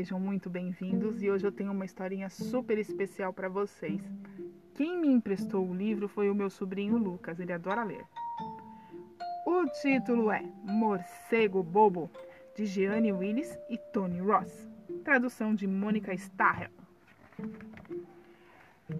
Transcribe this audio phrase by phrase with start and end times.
[0.00, 4.00] sejam muito bem-vindos e hoje eu tenho uma historinha super especial para vocês.
[4.72, 8.02] Quem me emprestou o livro foi o meu sobrinho Lucas, ele adora ler.
[9.44, 12.10] O título é Morcego Bobo,
[12.56, 14.70] de Jeanne Willis e Tony Ross.
[15.04, 16.70] Tradução de Mônica Starrell.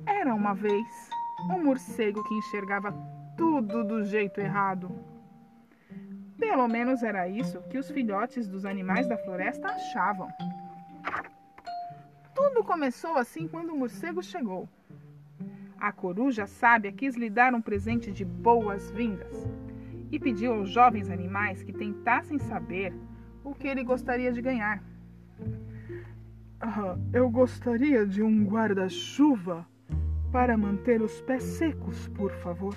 [0.04, 0.86] Era uma vez
[1.50, 2.92] um morcego que enxergava
[3.38, 4.90] tudo do jeito errado.
[6.38, 10.28] Pelo menos era isso que os filhotes dos animais da floresta achavam.
[12.34, 14.68] Tudo começou assim quando o morcego chegou.
[15.78, 19.48] A coruja sábia quis lhe dar um presente de boas-vindas
[20.10, 22.94] e pediu aos jovens animais que tentassem saber
[23.42, 24.82] o que ele gostaria de ganhar.
[26.60, 29.66] Ah, eu gostaria de um guarda-chuva
[30.30, 32.76] para manter os pés secos, por favor,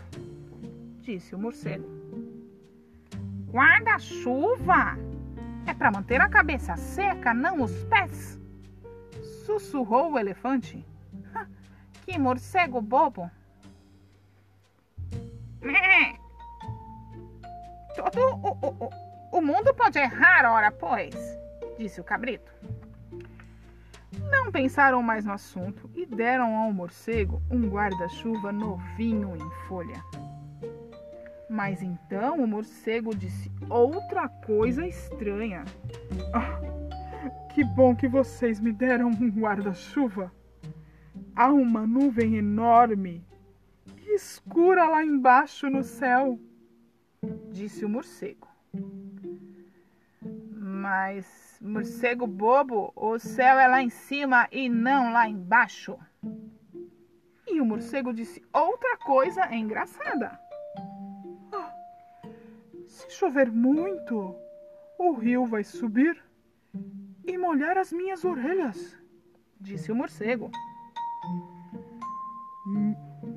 [1.01, 1.85] disse o morcego.
[3.51, 4.97] Guarda-chuva?
[5.65, 8.39] É para manter a cabeça seca, não os pés?
[9.45, 10.85] Sussurrou o elefante.
[12.05, 13.29] Que morcego bobo!
[17.95, 18.89] Todo o, o,
[19.37, 21.15] o mundo pode errar, ora pois,
[21.77, 22.51] disse o cabrito.
[24.29, 30.03] Não pensaram mais no assunto e deram ao morcego um guarda-chuva novinho em folha.
[31.53, 35.63] Mas então o morcego disse outra coisa estranha.
[36.33, 36.59] Ah,
[37.53, 40.33] que bom que vocês me deram um guarda-chuva.
[41.35, 43.23] Há uma nuvem enorme
[44.01, 46.39] e escura lá embaixo no céu,
[47.51, 48.47] disse o morcego.
[50.55, 55.99] Mas, morcego bobo, o céu é lá em cima e não lá embaixo.
[57.45, 60.42] E o morcego disse outra coisa engraçada.
[63.03, 64.33] Se chover muito,
[64.97, 66.23] o rio vai subir
[67.25, 68.97] e molhar as minhas orelhas,
[69.59, 70.49] disse o morcego.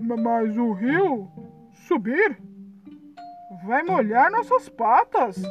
[0.01, 1.29] Mas o rio
[1.73, 2.41] subir
[3.65, 5.43] vai molhar nossas patas,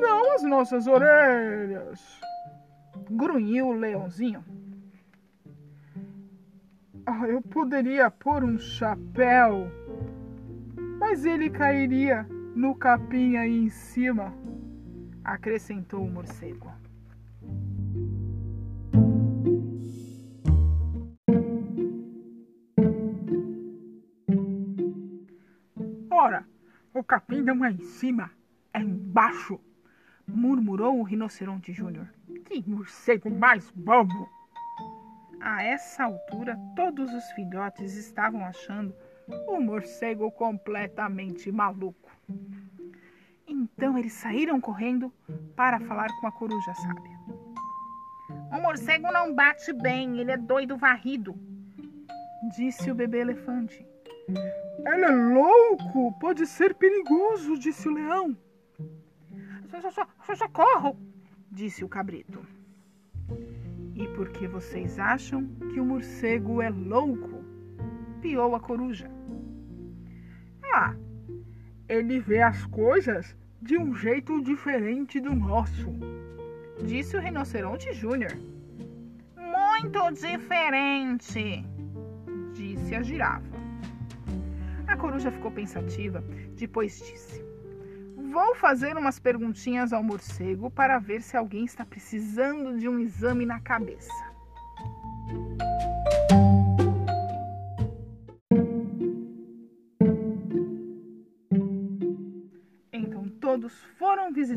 [0.00, 2.20] não as nossas orelhas,
[3.10, 4.44] grunhiu o leãozinho.
[7.04, 9.68] Ah, eu poderia pôr um chapéu,
[11.00, 12.24] mas ele cairia
[12.54, 14.32] no capim aí em cima,
[15.24, 16.72] acrescentou o morcego.
[26.10, 26.46] Ora,
[26.94, 28.30] o capim não é em cima,
[28.72, 29.60] é embaixo,
[30.26, 32.08] murmurou o rinoceronte Júnior.
[32.44, 34.28] Que morcego mais bobo!
[35.40, 38.94] A essa altura, todos os filhotes estavam achando
[39.48, 42.03] o morcego completamente maluco.
[43.46, 45.12] Então eles saíram correndo
[45.54, 47.18] para falar com a coruja sábia.
[48.52, 51.34] O morcego não bate bem, ele é doido varrido,
[52.56, 53.84] disse o bebê elefante.
[54.28, 58.36] Ele é louco, pode ser perigoso, disse o leão.
[60.36, 60.96] Socorro,
[61.50, 62.44] disse o cabrito.
[63.94, 67.44] E por que vocês acham que o morcego é louco?
[68.24, 69.10] piou a coruja.
[71.88, 75.92] Ele vê as coisas de um jeito diferente do nosso,
[76.82, 78.32] disse o rinoceronte Júnior.
[79.36, 81.64] Muito diferente,
[82.54, 83.54] disse a girafa.
[84.86, 86.24] A coruja ficou pensativa,
[86.56, 87.44] depois disse:
[88.16, 93.44] Vou fazer umas perguntinhas ao morcego para ver se alguém está precisando de um exame
[93.44, 94.33] na cabeça.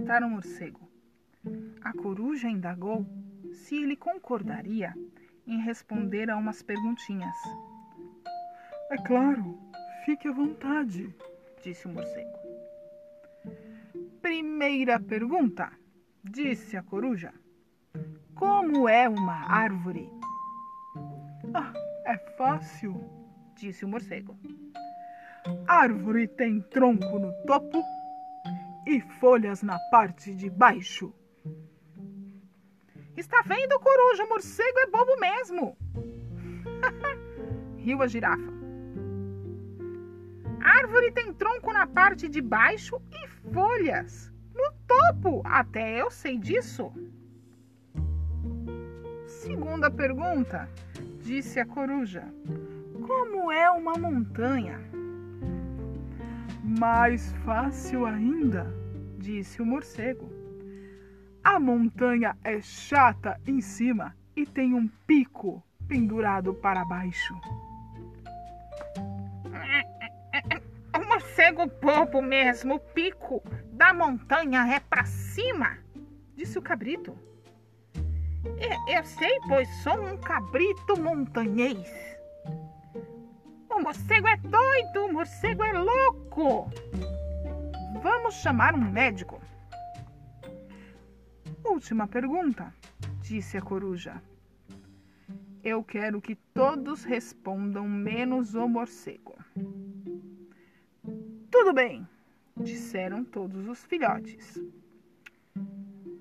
[0.08, 0.90] Visitar o morcego.
[1.84, 3.06] A coruja indagou
[3.52, 4.94] se ele concordaria
[5.46, 7.36] em responder a umas perguntinhas.
[8.90, 9.60] É claro,
[10.06, 11.14] fique à vontade,
[11.62, 12.38] disse o morcego.
[14.22, 15.74] Primeira pergunta,
[16.24, 17.34] disse a coruja.
[18.34, 20.10] Como é uma árvore?
[21.54, 21.74] Ah,
[22.06, 22.96] é fácil,
[23.58, 24.38] disse o morcego.
[25.68, 27.84] Árvore tem tronco no topo
[28.88, 31.14] e folhas na parte de baixo.
[33.18, 34.24] Está vendo, coruja?
[34.24, 35.78] O morcego é bobo mesmo.
[37.78, 38.58] Riu a girafa.
[40.62, 45.42] Árvore tem tronco na parte de baixo e folhas no topo.
[45.44, 46.92] Até eu sei disso.
[49.26, 50.70] Segunda pergunta,
[51.22, 52.24] disse a coruja.
[53.06, 54.80] Como é uma montanha?
[56.64, 58.77] Mais fácil ainda,
[59.18, 60.32] disse o morcego.
[61.44, 67.34] A montanha é chata em cima e tem um pico pendurado para baixo.
[70.96, 73.42] O morcego bobo mesmo, o pico
[73.72, 75.78] da montanha é para cima,
[76.36, 77.18] disse o cabrito.
[78.88, 81.90] Eu sei, pois sou um cabrito montanhês.
[83.70, 86.70] O morcego é doido, o morcego é louco.
[88.02, 89.42] Vamos chamar um médico.
[91.66, 92.74] Última pergunta,
[93.22, 94.22] disse a coruja.
[95.64, 99.36] Eu quero que todos respondam menos o morcego.
[101.50, 102.08] Tudo bem,
[102.56, 104.62] disseram todos os filhotes.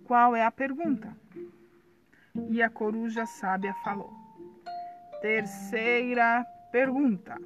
[0.04, 1.14] Qual é a pergunta?
[2.50, 4.12] E a coruja sábia falou:
[5.20, 7.36] Terceira pergunta.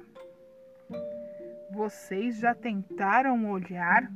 [1.71, 4.11] Vocês já tentaram olhar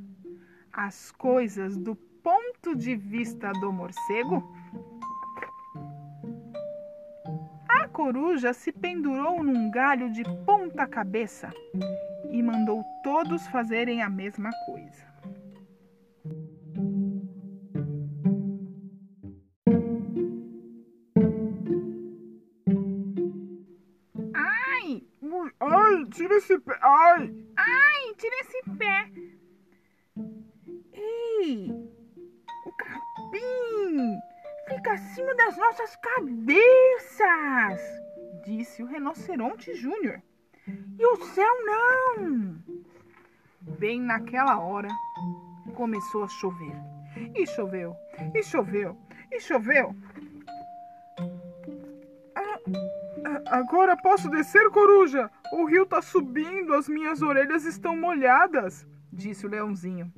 [0.75, 4.43] as coisas do ponto de vista do morcego?
[7.67, 11.49] A coruja se pendurou num galho de ponta cabeça
[12.29, 15.05] e mandou todos fazerem a mesma coisa.
[24.33, 25.03] Ai!
[25.61, 26.77] Ai, tira esse pé!
[26.81, 27.33] Ai!
[27.55, 29.24] Ai, tira esse pé!
[31.47, 34.19] O capim
[34.67, 37.81] fica acima das nossas cabeças!
[38.43, 40.23] Disse o rinoceronte Júnior.
[40.67, 42.57] E o céu não!
[43.77, 44.89] Bem naquela hora
[45.75, 46.75] começou a chover.
[47.35, 47.95] E choveu,
[48.33, 48.97] e choveu,
[49.31, 49.95] e choveu.
[52.35, 52.59] Ah,
[53.23, 55.29] ah, agora posso descer, coruja?
[55.53, 60.11] O rio está subindo, as minhas orelhas estão molhadas, disse o leãozinho.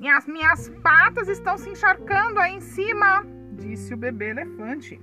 [0.00, 5.00] E as minhas patas estão se encharcando aí em cima, disse o bebê elefante.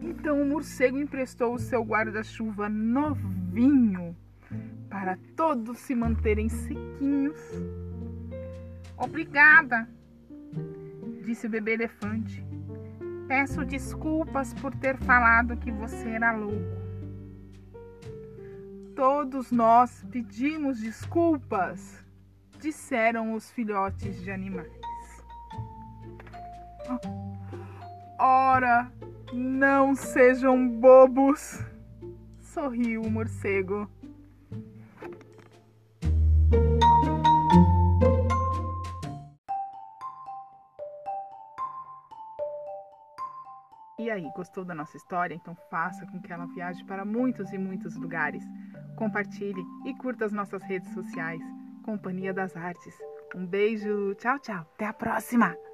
[0.00, 4.16] Então o morcego emprestou o seu guarda-chuva novinho
[4.88, 7.38] para todos se manterem sequinhos.
[8.96, 9.88] Obrigada,
[11.22, 12.44] disse o bebê elefante.
[13.28, 16.80] Peço desculpas por ter falado que você era louco.
[18.96, 22.04] Todos nós pedimos desculpas,
[22.60, 24.70] disseram os filhotes de animais.
[28.18, 28.92] Ora,
[29.32, 31.58] não sejam bobos,
[32.38, 33.90] sorriu o morcego.
[43.98, 45.34] E aí, gostou da nossa história?
[45.34, 48.42] Então faça com que ela viaje para muitos e muitos lugares.
[48.96, 51.59] Compartilhe e curta as nossas redes sociais.
[51.82, 52.94] Companhia das Artes.
[53.34, 54.66] Um beijo, tchau, tchau.
[54.74, 55.69] Até a próxima!